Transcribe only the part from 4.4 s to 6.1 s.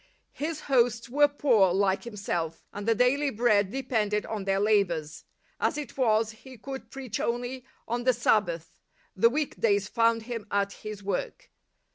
their labours. As it